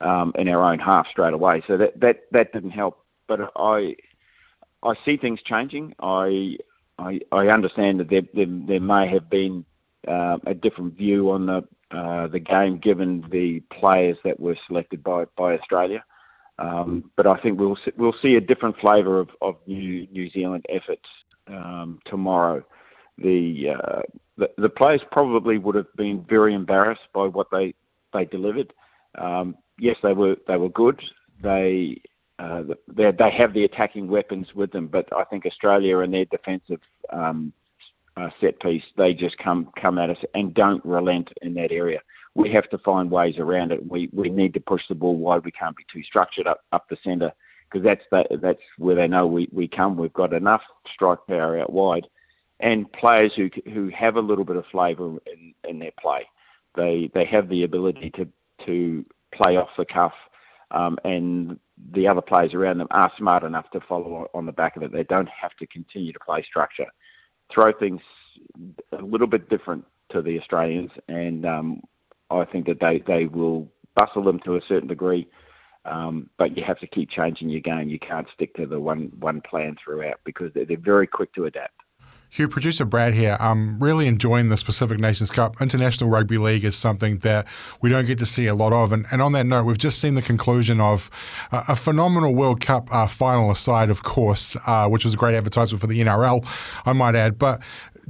um, 0.00 0.32
in 0.36 0.48
our 0.48 0.62
own 0.62 0.78
half 0.78 1.06
straight 1.08 1.34
away. 1.34 1.62
So 1.66 1.76
that 1.76 1.98
that 2.00 2.20
that 2.32 2.52
didn't 2.52 2.70
help. 2.70 3.04
But 3.26 3.52
I 3.56 3.96
I 4.82 4.94
see 5.04 5.16
things 5.16 5.40
changing. 5.44 5.94
I 6.00 6.56
I, 6.98 7.20
I 7.30 7.48
understand 7.48 8.00
that 8.00 8.10
there, 8.10 8.22
there, 8.34 8.46
there 8.48 8.80
may 8.80 9.08
have 9.08 9.30
been 9.30 9.64
uh, 10.06 10.38
a 10.46 10.54
different 10.54 10.94
view 10.94 11.30
on 11.30 11.46
the 11.46 11.62
uh, 11.90 12.26
the 12.28 12.38
game 12.38 12.78
given 12.78 13.24
the 13.30 13.60
players 13.70 14.18
that 14.24 14.38
were 14.38 14.56
selected 14.66 15.02
by, 15.02 15.24
by 15.36 15.56
Australia. 15.56 16.04
Um, 16.58 17.10
but 17.16 17.26
I 17.26 17.40
think 17.40 17.58
we'll 17.58 17.76
see, 17.76 17.92
we'll 17.96 18.16
see 18.20 18.34
a 18.36 18.40
different 18.40 18.76
flavour 18.78 19.20
of, 19.20 19.28
of 19.40 19.56
New 19.66 20.06
New 20.10 20.28
Zealand 20.30 20.66
efforts 20.68 21.08
um, 21.46 22.00
tomorrow. 22.04 22.64
The, 23.16 23.70
uh, 23.70 24.02
the, 24.36 24.50
the 24.58 24.68
players 24.68 25.02
probably 25.10 25.58
would 25.58 25.74
have 25.76 25.92
been 25.96 26.24
very 26.28 26.54
embarrassed 26.54 27.08
by 27.14 27.26
what 27.26 27.48
they 27.50 27.74
they 28.12 28.24
delivered. 28.24 28.72
Um, 29.16 29.56
yes, 29.78 29.96
they 30.02 30.12
were 30.12 30.36
they 30.46 30.56
were 30.56 30.68
good. 30.68 31.00
They 31.42 32.00
uh, 32.38 32.64
they 32.88 33.12
they 33.12 33.30
have 33.30 33.54
the 33.54 33.64
attacking 33.64 34.08
weapons 34.08 34.54
with 34.54 34.72
them, 34.72 34.88
but 34.88 35.08
I 35.16 35.24
think 35.24 35.46
Australia 35.46 35.98
and 36.00 36.12
their 36.12 36.24
defensive 36.26 36.80
um, 37.12 37.52
uh, 38.18 38.30
set 38.40 38.58
piece, 38.60 38.84
they 38.96 39.14
just 39.14 39.38
come 39.38 39.70
come 39.80 39.98
at 39.98 40.10
us 40.10 40.18
and 40.34 40.54
don't 40.54 40.84
relent 40.84 41.32
in 41.42 41.54
that 41.54 41.70
area. 41.70 42.00
We 42.34 42.50
have 42.52 42.68
to 42.70 42.78
find 42.78 43.10
ways 43.10 43.38
around 43.38 43.72
it. 43.72 43.86
We 43.86 44.10
we 44.12 44.28
need 44.28 44.54
to 44.54 44.60
push 44.60 44.82
the 44.88 44.94
ball 44.94 45.16
wide. 45.16 45.44
We 45.44 45.52
can't 45.52 45.76
be 45.76 45.86
too 45.92 46.02
structured 46.02 46.46
up 46.46 46.60
up 46.72 46.88
the 46.88 46.96
centre 47.04 47.32
because 47.70 47.84
that's 47.84 48.04
the, 48.10 48.38
that's 48.40 48.62
where 48.78 48.96
they 48.96 49.08
know 49.08 49.26
we, 49.26 49.48
we 49.52 49.68
come. 49.68 49.96
We've 49.96 50.12
got 50.12 50.32
enough 50.32 50.62
strike 50.92 51.18
power 51.28 51.58
out 51.58 51.72
wide, 51.72 52.08
and 52.60 52.90
players 52.92 53.34
who 53.36 53.50
who 53.72 53.88
have 53.90 54.16
a 54.16 54.20
little 54.20 54.44
bit 54.44 54.56
of 54.56 54.66
flavour 54.66 55.18
in, 55.32 55.54
in 55.68 55.78
their 55.78 55.92
play. 56.00 56.26
They 56.74 57.10
they 57.14 57.24
have 57.26 57.48
the 57.48 57.64
ability 57.64 58.10
to 58.10 58.28
to 58.66 59.04
play 59.32 59.56
off 59.56 59.70
the 59.76 59.84
cuff, 59.84 60.14
um, 60.72 60.98
and 61.04 61.58
the 61.92 62.08
other 62.08 62.22
players 62.22 62.54
around 62.54 62.78
them 62.78 62.88
are 62.90 63.12
smart 63.16 63.44
enough 63.44 63.70
to 63.70 63.80
follow 63.80 64.28
on 64.34 64.46
the 64.46 64.52
back 64.52 64.76
of 64.76 64.82
it. 64.82 64.92
They 64.92 65.04
don't 65.04 65.28
have 65.28 65.54
to 65.56 65.66
continue 65.66 66.12
to 66.12 66.18
play 66.18 66.42
structure 66.42 66.88
throw 67.52 67.72
things 67.72 68.00
a 68.92 69.02
little 69.02 69.26
bit 69.26 69.48
different 69.48 69.84
to 70.10 70.22
the 70.22 70.38
Australians, 70.38 70.90
and 71.08 71.44
um, 71.44 71.82
I 72.30 72.44
think 72.44 72.66
that 72.66 72.80
they, 72.80 73.02
they 73.06 73.26
will 73.26 73.68
bustle 73.94 74.22
them 74.22 74.40
to 74.40 74.56
a 74.56 74.62
certain 74.62 74.88
degree. 74.88 75.28
Um, 75.84 76.28
but 76.38 76.56
you 76.56 76.64
have 76.64 76.78
to 76.80 76.86
keep 76.86 77.08
changing 77.08 77.48
your 77.48 77.60
game. 77.60 77.88
You 77.88 77.98
can't 77.98 78.26
stick 78.34 78.54
to 78.56 78.66
the 78.66 78.78
one 78.78 79.10
one 79.20 79.40
plan 79.40 79.76
throughout 79.82 80.20
because 80.24 80.52
they're, 80.52 80.66
they're 80.66 80.76
very 80.76 81.06
quick 81.06 81.32
to 81.34 81.46
adapt. 81.46 81.74
Hugh, 82.30 82.46
producer 82.46 82.84
Brad 82.84 83.14
here. 83.14 83.38
I'm 83.40 83.78
really 83.82 84.06
enjoying 84.06 84.50
the 84.50 84.56
Pacific 84.56 84.98
Nations 84.98 85.30
Cup. 85.30 85.62
International 85.62 86.10
Rugby 86.10 86.36
League 86.36 86.62
is 86.62 86.76
something 86.76 87.16
that 87.18 87.46
we 87.80 87.88
don't 87.88 88.06
get 88.06 88.18
to 88.18 88.26
see 88.26 88.46
a 88.46 88.54
lot 88.54 88.74
of. 88.74 88.92
And, 88.92 89.06
and 89.10 89.22
on 89.22 89.32
that 89.32 89.46
note, 89.46 89.64
we've 89.64 89.78
just 89.78 89.98
seen 89.98 90.14
the 90.14 90.20
conclusion 90.20 90.78
of 90.78 91.08
a 91.52 91.74
phenomenal 91.74 92.34
World 92.34 92.60
Cup 92.60 92.92
uh, 92.92 93.06
final 93.06 93.50
aside, 93.50 93.88
of 93.88 94.02
course, 94.02 94.56
uh, 94.66 94.88
which 94.88 95.04
was 95.04 95.14
a 95.14 95.16
great 95.16 95.34
advertisement 95.36 95.80
for 95.80 95.86
the 95.86 96.00
NRL, 96.00 96.46
I 96.84 96.92
might 96.92 97.14
add. 97.14 97.38
But 97.38 97.62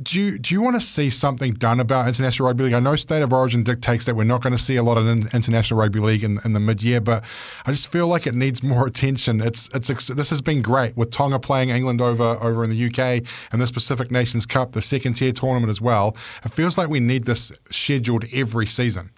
do 0.03 0.21
you, 0.21 0.39
do 0.39 0.55
you 0.55 0.61
want 0.61 0.77
to 0.77 0.81
see 0.81 1.11
something 1.11 1.55
done 1.55 1.81
about 1.81 2.07
international 2.07 2.47
rugby 2.47 2.65
league? 2.65 2.73
I 2.73 2.81
know 2.81 2.97
state 2.97 3.23
of 3.23 3.33
origin 3.33 3.63
dictates 3.63 4.05
that 4.05 4.15
we're 4.15 4.25
not 4.25 4.43
going 4.43 4.55
to 4.55 4.63
see 4.63 4.77
a 4.77 4.83
lot 4.83 4.97
of 4.97 5.07
international 5.35 5.81
rugby 5.81 6.01
league 6.01 6.25
in, 6.25 6.41
in 6.45 6.53
the 6.53 6.61
mid 6.61 6.83
year, 6.83 7.01
but 7.01 7.25
I 7.67 7.73
just 7.73 7.89
feel 7.89 8.07
like 8.07 8.27
it 8.27 8.35
needs 8.35 8.63
more 8.63 8.87
attention. 8.89 9.41
It's 9.41 9.69
it's 9.75 9.89
this 10.09 10.31
has 10.31 10.41
been 10.41 10.63
great 10.63 10.97
with 10.97 11.11
Tonga 11.11 11.39
playing 11.39 11.71
England 11.71 12.01
over 12.01 12.39
over 12.41 12.65
in 12.65 12.71
the 12.71 12.87
UK 12.87 13.25
and 13.53 13.61
this 13.61 13.71
Pacific 13.71 14.08
Nations 14.11 14.47
Cup, 14.47 14.73
the 14.73 14.83
second 14.83 15.15
tier 15.15 15.33
tournament 15.33 15.71
as 15.71 15.81
well. 15.81 16.17
It 16.45 16.51
feels 16.51 16.79
like 16.79 16.89
we 16.89 17.01
need 17.01 17.25
this 17.25 17.53
scheduled 17.71 18.25
every 18.33 18.67
season. 18.67 19.11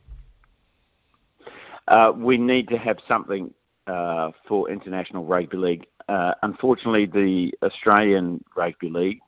Uh, 1.89 2.13
we 2.15 2.39
need 2.39 2.69
to 2.69 2.79
have 2.79 2.99
something 3.09 3.53
uh, 3.87 4.31
for 4.47 4.71
international 4.71 5.25
rugby 5.25 5.57
league 5.57 5.87
uh, 6.11 6.35
unfortunately, 6.43 7.07
the 7.07 7.55
Australian 7.65 8.43
Rugby 8.57 8.91
League, 8.91 9.21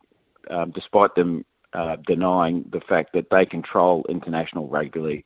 um, 0.50 0.72
despite 0.72 1.14
them 1.14 1.44
uh, 1.74 1.94
denying 2.04 2.68
the 2.72 2.80
fact 2.80 3.12
that 3.12 3.30
they 3.30 3.46
control 3.46 4.04
international 4.08 4.66
rugby 4.66 4.98
league, 4.98 5.24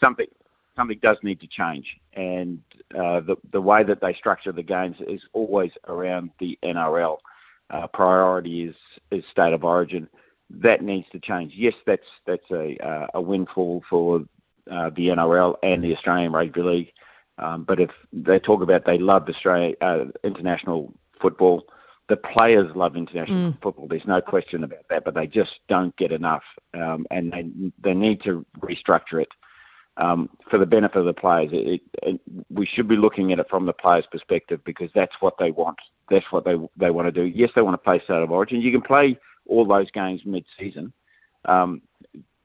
something 0.00 0.26
something 0.74 0.98
does 1.00 1.16
need 1.22 1.40
to 1.42 1.46
change. 1.46 1.96
And 2.14 2.60
uh, 2.92 3.20
the 3.20 3.36
the 3.52 3.60
way 3.60 3.84
that 3.84 4.00
they 4.00 4.14
structure 4.14 4.50
the 4.50 4.64
games 4.64 4.96
is 5.06 5.22
always 5.32 5.70
around 5.86 6.30
the 6.40 6.58
NRL. 6.64 7.18
Uh, 7.70 7.86
priority 7.86 8.64
is 8.64 8.76
is 9.10 9.24
state 9.30 9.52
of 9.52 9.64
origin. 9.64 10.08
That 10.50 10.82
needs 10.82 11.06
to 11.12 11.20
change. 11.20 11.52
Yes, 11.54 11.74
that's 11.86 12.06
that's 12.26 12.50
a 12.50 12.76
uh, 12.84 13.06
a 13.14 13.20
windfall 13.20 13.82
for 13.88 14.24
uh, 14.70 14.90
the 14.90 15.08
NRL 15.08 15.56
and 15.62 15.82
the 15.82 15.94
Australian 15.94 16.32
Rugby 16.32 16.62
League. 16.62 16.92
Um, 17.38 17.64
but 17.64 17.80
if 17.80 17.90
they 18.12 18.38
talk 18.38 18.62
about 18.62 18.84
they 18.84 18.98
love 18.98 19.28
Australia 19.28 19.74
uh, 19.80 20.06
international 20.24 20.92
football, 21.20 21.64
the 22.08 22.16
players 22.16 22.74
love 22.74 22.96
international 22.96 23.52
mm. 23.52 23.62
football. 23.62 23.86
There's 23.88 24.06
no 24.06 24.20
question 24.20 24.64
about 24.64 24.84
that. 24.90 25.04
But 25.04 25.14
they 25.14 25.26
just 25.26 25.60
don't 25.68 25.96
get 25.96 26.12
enough, 26.12 26.42
um, 26.74 27.06
and 27.10 27.32
they 27.32 27.50
they 27.82 27.94
need 27.94 28.20
to 28.24 28.44
restructure 28.58 29.22
it 29.22 29.32
um, 29.96 30.28
for 30.50 30.58
the 30.58 30.66
benefit 30.66 30.98
of 30.98 31.04
the 31.04 31.14
players. 31.14 31.50
It, 31.52 31.82
it, 32.02 32.20
we 32.50 32.66
should 32.66 32.88
be 32.88 32.96
looking 32.96 33.32
at 33.32 33.38
it 33.38 33.48
from 33.48 33.66
the 33.66 33.72
players' 33.72 34.06
perspective 34.10 34.60
because 34.64 34.90
that's 34.94 35.14
what 35.20 35.34
they 35.38 35.50
want. 35.50 35.78
That's 36.10 36.30
what 36.30 36.44
they 36.44 36.56
they 36.76 36.90
want 36.90 37.06
to 37.06 37.12
do. 37.12 37.24
Yes, 37.24 37.50
they 37.54 37.62
want 37.62 37.74
to 37.74 37.78
play 37.78 38.00
state 38.00 38.22
of 38.22 38.30
origin. 38.30 38.60
You 38.60 38.72
can 38.72 38.82
play 38.82 39.18
all 39.46 39.66
those 39.66 39.90
games 39.90 40.22
mid-season. 40.24 40.92
Um, 41.44 41.82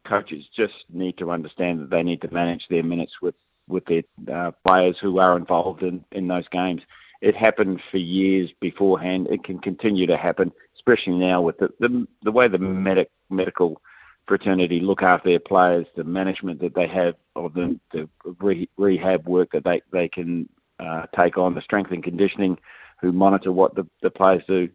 coaches 0.06 0.48
just 0.56 0.86
need 0.90 1.18
to 1.18 1.32
understand 1.32 1.80
that 1.80 1.90
they 1.90 2.04
need 2.04 2.22
to 2.22 2.34
manage 2.34 2.68
their 2.70 2.84
minutes 2.84 3.16
with 3.22 3.36
with 3.68 3.84
their 3.86 4.04
uh, 4.32 4.52
players 4.66 4.98
who 5.02 5.18
are 5.20 5.36
involved 5.36 5.82
in, 5.82 6.06
in 6.12 6.28
those 6.28 6.48
games. 6.50 6.84
It 7.22 7.36
happened 7.36 7.82
for 7.90 7.98
years 7.98 8.52
beforehand. 8.60 9.28
It 9.32 9.44
can 9.44 9.58
continue 9.58 10.06
to 10.06 10.18
happen, 10.18 10.52
especially 10.76 11.16
now 11.16 11.42
with 11.42 11.58
the 11.58 11.70
the, 11.80 12.08
the 12.24 12.32
way 12.32 12.48
the 12.48 12.60
medic, 12.60 13.10
medical 13.30 13.82
fraternity 14.28 14.80
look 14.80 15.02
after 15.04 15.30
their 15.30 15.40
players, 15.40 15.88
the 15.96 16.04
management 16.04 16.60
that 16.60 16.76
they 16.76 16.88
have 16.88 17.16
of 17.36 17.54
them, 17.54 17.80
the 17.92 18.08
re, 18.40 18.70
rehab 18.78 19.28
work 19.28 19.52
that 19.52 19.64
they, 19.64 19.82
they 19.92 20.08
can 20.08 20.48
uh, 20.80 21.06
take 21.20 21.38
on, 21.38 21.54
the 21.54 21.62
strength 21.62 21.92
and 21.92 22.04
conditioning, 22.04 22.58
who 23.02 23.12
monitor 23.12 23.52
what 23.52 23.76
the, 23.76 23.86
the 24.02 24.10
players 24.10 24.44
do. 24.48 24.70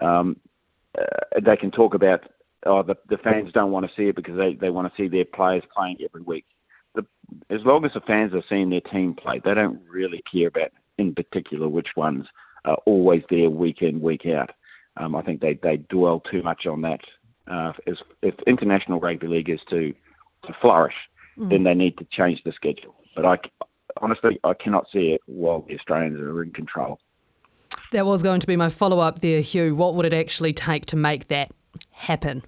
Um, 0.00 0.36
uh, 0.98 1.40
they 1.42 1.56
can 1.56 1.70
talk 1.70 1.94
about, 1.94 2.24
oh, 2.66 2.82
the, 2.82 2.96
the 3.08 3.18
fans 3.18 3.52
don't 3.52 3.72
want 3.72 3.88
to 3.88 3.94
see 3.94 4.08
it 4.08 4.16
because 4.16 4.36
they, 4.36 4.54
they 4.54 4.70
want 4.70 4.92
to 4.92 4.96
see 4.96 5.08
their 5.08 5.24
players 5.24 5.64
playing 5.74 5.98
every 6.04 6.22
week. 6.22 6.46
The, 6.94 7.04
as 7.50 7.64
long 7.64 7.84
as 7.84 7.92
the 7.92 8.00
fans 8.00 8.34
are 8.34 8.42
seeing 8.48 8.70
their 8.70 8.80
team 8.80 9.14
play, 9.14 9.40
they 9.44 9.54
don't 9.54 9.80
really 9.88 10.22
care 10.30 10.48
about, 10.48 10.70
in 10.98 11.14
particular, 11.14 11.68
which 11.68 11.96
ones 11.96 12.26
are 12.64 12.78
always 12.86 13.22
there 13.30 13.50
week 13.50 13.82
in, 13.82 14.00
week 14.00 14.26
out. 14.26 14.50
Um, 14.96 15.14
I 15.14 15.22
think 15.22 15.40
they, 15.40 15.54
they 15.54 15.76
dwell 15.76 16.20
too 16.20 16.42
much 16.42 16.66
on 16.66 16.82
that 16.82 17.00
uh, 17.48 17.72
if, 17.86 17.98
if 18.22 18.34
international 18.46 19.00
rugby 19.00 19.26
league 19.26 19.50
is 19.50 19.60
to, 19.70 19.94
to 20.44 20.52
flourish, 20.60 20.94
mm. 21.38 21.48
then 21.50 21.64
they 21.64 21.74
need 21.74 21.96
to 21.98 22.06
change 22.10 22.42
the 22.44 22.52
schedule. 22.52 22.94
But 23.16 23.24
I 23.24 23.38
honestly 24.00 24.38
I 24.44 24.54
cannot 24.54 24.88
see 24.90 25.12
it 25.12 25.20
while 25.26 25.62
the 25.62 25.74
Australians 25.74 26.20
are 26.20 26.42
in 26.42 26.52
control. 26.52 27.00
That 27.92 28.04
was 28.04 28.22
going 28.22 28.40
to 28.40 28.46
be 28.46 28.56
my 28.56 28.68
follow 28.68 29.00
up 29.00 29.20
there, 29.20 29.40
Hugh. 29.40 29.74
What 29.74 29.94
would 29.94 30.04
it 30.04 30.12
actually 30.12 30.52
take 30.52 30.86
to 30.86 30.96
make 30.96 31.28
that 31.28 31.50
happen? 31.92 32.42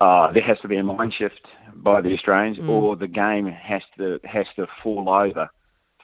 Uh, 0.00 0.30
there 0.32 0.42
has 0.42 0.58
to 0.60 0.68
be 0.68 0.76
a 0.76 0.82
mind 0.82 1.14
shift 1.14 1.46
by 1.74 2.00
the 2.00 2.12
Australians, 2.12 2.58
mm. 2.58 2.68
or 2.68 2.96
the 2.96 3.08
game 3.08 3.46
has 3.46 3.82
to 3.96 4.20
has 4.24 4.46
to 4.56 4.66
fall 4.82 5.08
over 5.08 5.48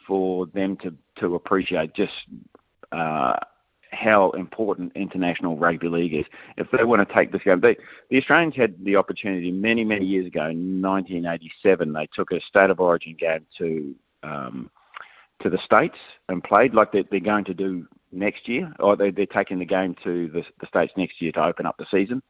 for 0.07 0.47
them 0.47 0.77
to 0.79 0.95
to 1.17 1.35
appreciate 1.35 1.95
just 1.95 2.13
uh, 2.93 3.37
how 3.93 4.31
important 4.31 4.93
international 4.95 5.57
rugby 5.57 5.89
league 5.89 6.15
is. 6.15 6.27
If 6.57 6.71
they 6.71 6.85
want 6.85 7.07
to 7.07 7.15
take 7.15 7.33
this 7.33 7.43
game, 7.43 7.61
they, 7.61 7.77
the 8.09 8.19
Australians 8.19 8.57
had 8.57 8.85
the 8.85 8.97
opportunity 8.97 9.51
many, 9.51 9.85
many 9.85 10.05
years 10.05 10.27
ago, 10.27 10.47
in 10.47 10.81
1987. 10.81 11.93
They 11.93 12.09
took 12.15 12.33
a 12.33 12.41
state 12.41 12.71
of 12.71 12.81
origin 12.81 13.17
game 13.19 13.47
to 13.59 13.95
um, 14.23 14.71
to 15.41 15.51
the 15.51 15.59
states 15.59 15.97
and 16.29 16.43
played 16.43 16.75
like 16.75 16.93
they're, 16.93 17.05
they're 17.11 17.21
going 17.21 17.45
to 17.45 17.55
do 17.55 17.87
next 18.13 18.49
year, 18.49 18.73
or 18.79 18.97
they, 18.97 19.11
they're 19.11 19.27
taking 19.27 19.59
the 19.59 19.65
game 19.65 19.95
to 20.05 20.29
the, 20.29 20.45
the 20.61 20.67
states 20.67 20.93
next 20.97 21.21
year 21.21 21.33
to 21.33 21.45
open 21.45 21.67
up 21.67 21.77
the 21.79 21.87
season. 21.91 22.23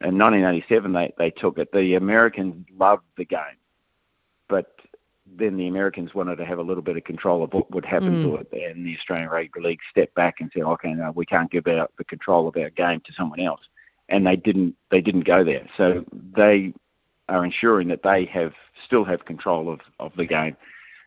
In 0.00 0.18
1987, 0.18 0.92
they 0.92 1.14
they 1.16 1.30
took 1.30 1.58
it. 1.58 1.70
The 1.72 1.94
Americans 1.94 2.66
loved 2.76 3.04
the 3.16 3.24
game, 3.24 3.58
but 4.48 4.74
then 5.26 5.56
the 5.56 5.68
Americans 5.68 6.14
wanted 6.14 6.36
to 6.36 6.44
have 6.44 6.58
a 6.58 6.62
little 6.62 6.82
bit 6.82 6.96
of 6.96 7.04
control 7.04 7.42
of 7.42 7.52
what 7.52 7.70
would 7.70 7.84
happen 7.84 8.16
mm. 8.16 8.24
to 8.24 8.36
it, 8.36 8.48
and 8.52 8.84
the 8.84 8.96
Australian 8.96 9.28
Rugby 9.28 9.60
League 9.60 9.80
stepped 9.90 10.14
back 10.14 10.36
and 10.40 10.50
said, 10.52 10.62
"Okay, 10.62 10.92
no, 10.92 11.12
we 11.14 11.24
can't 11.24 11.50
give 11.50 11.66
out 11.68 11.92
the 11.96 12.04
control 12.04 12.48
of 12.48 12.56
our 12.56 12.70
game 12.70 13.00
to 13.06 13.12
someone 13.12 13.40
else," 13.40 13.60
and 14.08 14.26
they 14.26 14.36
didn't. 14.36 14.74
They 14.90 15.00
didn't 15.00 15.26
go 15.26 15.44
there. 15.44 15.66
So 15.76 16.04
they 16.36 16.74
are 17.28 17.44
ensuring 17.44 17.88
that 17.88 18.02
they 18.02 18.26
have 18.26 18.52
still 18.84 19.04
have 19.04 19.24
control 19.24 19.72
of 19.72 19.80
of 20.00 20.12
the 20.16 20.26
game. 20.26 20.56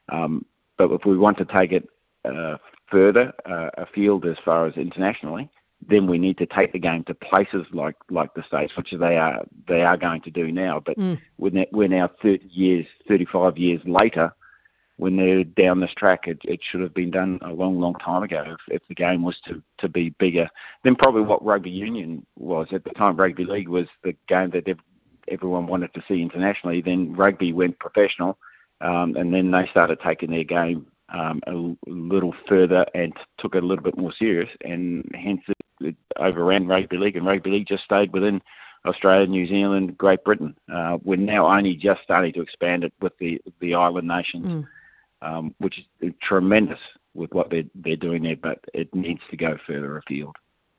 Um, 0.09 0.45
but 0.77 0.91
if 0.91 1.05
we 1.05 1.17
want 1.17 1.38
to 1.38 1.46
take 1.46 1.72
it 1.72 1.88
uh, 2.25 2.57
further 2.89 3.34
uh, 3.46 3.69
afield 3.77 4.25
as 4.25 4.38
far 4.43 4.65
as 4.65 4.75
internationally, 4.75 5.50
then 5.88 6.07
we 6.07 6.17
need 6.17 6.38
to 6.38 6.46
take 6.46 6.74
the 6.74 6.79
game 6.79 7.03
to 7.03 7.13
places 7.13 7.65
like 7.72 7.96
like 8.10 8.34
the 8.34 8.43
states, 8.43 8.74
which 8.75 8.93
they 9.00 9.17
are 9.17 9.43
they 9.67 9.84
are 9.84 9.98
going 9.98 10.22
to 10.22 10.31
do 10.31 10.51
now. 10.51 10.81
But 10.84 10.98
mm. 10.98 11.19
we're, 11.38 11.65
we're 11.72 11.88
now 11.88 12.10
30 12.22 12.48
years, 12.48 12.86
35 13.07 13.57
years 13.57 13.81
later. 13.86 14.34
When 15.00 15.15
they're 15.15 15.43
down 15.43 15.79
this 15.79 15.93
track, 15.96 16.27
it, 16.27 16.39
it 16.43 16.60
should 16.63 16.81
have 16.81 16.96
been 16.96 17.12
done 17.12 17.38
a 17.43 17.53
long, 17.53 17.79
long 17.79 17.93
time 17.96 18.24
ago. 18.24 18.43
If, 18.48 18.81
if 18.81 18.81
the 18.88 18.96
game 18.96 19.22
was 19.22 19.39
to, 19.46 19.62
to 19.77 19.88
be 19.88 20.10
bigger, 20.17 20.50
then 20.84 20.96
probably 20.96 21.22
what 21.22 21.46
rugby 21.46 21.69
union 21.69 22.25
was 22.36 22.69
at 22.72 22.84
the 22.84 22.89
time. 22.89 23.15
Rugby 23.15 23.46
league 23.46 23.67
was 23.67 23.86
the 24.03 24.15
game 24.27 24.50
that 24.50 24.67
everyone 25.27 25.67
wanted 25.67 25.93
to 25.93 26.03
see 26.07 26.19
internationally. 26.19 26.81
Then 26.81 27.13
rugby 27.13 27.53
went 27.53 27.77
professional, 27.77 28.39
um, 28.81 29.15
and 29.15 29.34
then 29.34 29.51
they 29.51 29.67
started 29.67 30.00
taking 30.00 30.31
their 30.31 30.43
game 30.43 30.88
um, 31.10 31.41
a 31.48 31.75
little 31.89 32.36
further 32.48 32.86
and 32.93 33.13
took 33.38 33.55
it 33.55 33.63
a 33.63 33.65
little 33.65 33.84
bit 33.84 33.98
more 33.98 34.12
serious, 34.12 34.50
and 34.63 35.10
hence 35.13 35.41
it 35.48 35.57
it 35.79 35.96
overran 36.17 36.67
rugby 36.67 36.98
league, 36.98 37.15
and 37.15 37.25
rugby 37.25 37.51
league 37.51 37.67
just 37.67 37.84
stayed 37.84 38.12
within 38.12 38.41
Australia, 38.86 39.27
New 39.27 39.46
Zealand, 39.46 39.98
Great 39.98 40.24
Britain. 40.24 40.55
Uh, 40.72 40.98
we're 41.03 41.17
now 41.17 41.46
only 41.46 41.75
just 41.75 42.01
starting 42.01 42.34
to 42.34 42.41
expand 42.41 42.84
it 42.84 42.93
with 43.01 43.17
the 43.19 43.41
the 43.60 43.75
island 43.75 44.07
nations, 44.07 44.46
mm. 44.46 44.65
um, 45.22 45.55
which 45.60 45.79
is 46.01 46.13
tremendous 46.22 46.79
with 47.13 47.34
what 47.34 47.50
they're 47.50 47.63
they're 47.75 47.96
doing 47.96 48.24
there, 48.24 48.38
but 48.38 48.60
it 48.74 48.93
needs 48.93 49.22
to 49.29 49.38
go 49.38 49.57
further 49.65 49.98
afield. 49.98 50.36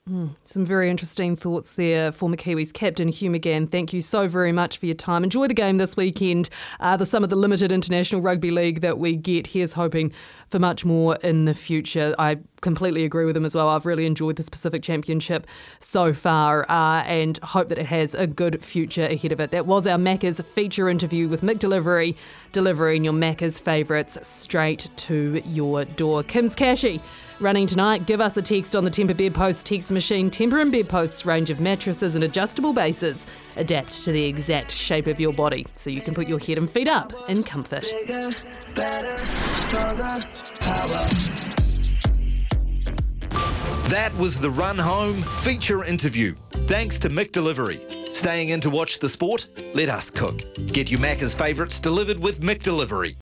Mm, 0.09 0.35
some 0.45 0.65
very 0.65 0.89
interesting 0.89 1.35
thoughts 1.35 1.73
there, 1.73 2.11
former 2.11 2.35
Kiwis 2.35 2.73
captain 2.73 3.09
Hugh 3.09 3.29
McGahan. 3.29 3.69
Thank 3.69 3.93
you 3.93 4.01
so 4.01 4.27
very 4.27 4.51
much 4.51 4.79
for 4.79 4.87
your 4.87 4.95
time. 4.95 5.23
Enjoy 5.23 5.47
the 5.47 5.53
game 5.53 5.77
this 5.77 5.95
weekend. 5.95 6.49
Uh, 6.79 6.97
the 6.97 7.05
some 7.05 7.23
of 7.23 7.29
the 7.29 7.35
limited 7.35 7.71
international 7.71 8.21
rugby 8.21 8.49
league 8.49 8.81
that 8.81 8.97
we 8.97 9.15
get. 9.15 9.47
Here's 9.47 9.73
hoping 9.73 10.11
for 10.47 10.57
much 10.57 10.83
more 10.83 11.17
in 11.17 11.45
the 11.45 11.53
future. 11.53 12.15
I 12.17 12.37
completely 12.61 13.05
agree 13.05 13.25
with 13.25 13.37
him 13.37 13.45
as 13.45 13.53
well. 13.53 13.69
I've 13.69 13.85
really 13.85 14.07
enjoyed 14.07 14.37
the 14.37 14.49
Pacific 14.49 14.81
Championship 14.81 15.45
so 15.79 16.11
far 16.11 16.65
uh, 16.71 17.03
and 17.03 17.37
hope 17.43 17.67
that 17.67 17.77
it 17.77 17.85
has 17.85 18.15
a 18.15 18.25
good 18.25 18.63
future 18.63 19.05
ahead 19.05 19.31
of 19.31 19.39
it. 19.39 19.51
That 19.51 19.67
was 19.67 19.85
our 19.85 19.99
Macca's 19.99 20.41
feature 20.41 20.89
interview 20.89 21.27
with 21.27 21.41
McDelivery, 21.41 22.15
delivering 22.51 23.03
your 23.03 23.13
Macca's 23.13 23.59
favourites 23.59 24.17
straight 24.27 24.89
to 24.95 25.43
your 25.45 25.85
door. 25.85 26.23
Kim's 26.23 26.55
Cashy 26.55 26.99
running 27.41 27.67
tonight. 27.67 28.05
Give 28.05 28.21
us 28.21 28.37
a 28.37 28.41
text 28.41 28.75
on 28.75 28.83
the 28.83 28.91
Tempur 28.91 29.15
Bedpost 29.15 29.65
text 29.65 29.91
machine. 29.91 30.29
Tempur 30.29 30.61
and 30.61 30.71
Bedpost's 30.71 31.25
range 31.25 31.49
of 31.49 31.59
mattresses 31.59 32.15
and 32.15 32.23
adjustable 32.23 32.73
bases 32.73 33.25
adapt 33.55 34.03
to 34.03 34.11
the 34.11 34.23
exact 34.23 34.71
shape 34.71 35.07
of 35.07 35.19
your 35.19 35.33
body 35.33 35.65
so 35.73 35.89
you 35.89 36.01
can 36.01 36.13
put 36.13 36.27
your 36.27 36.39
head 36.39 36.57
and 36.57 36.69
feet 36.69 36.87
up 36.87 37.13
in 37.29 37.43
comfort. 37.43 37.85
That 43.89 44.13
was 44.19 44.39
the 44.39 44.51
Run 44.51 44.77
Home 44.77 45.15
feature 45.15 45.83
interview. 45.83 46.35
Thanks 46.67 46.99
to 46.99 47.09
McDelivery. 47.09 48.15
Staying 48.15 48.49
in 48.49 48.61
to 48.61 48.69
watch 48.69 48.99
the 48.99 49.09
sport? 49.09 49.49
Let 49.73 49.89
us 49.89 50.09
cook. 50.09 50.41
Get 50.67 50.91
your 50.91 50.99
Macca's 50.99 51.33
favourites 51.33 51.79
delivered 51.79 52.21
with 52.21 52.41
McDelivery. 52.41 53.15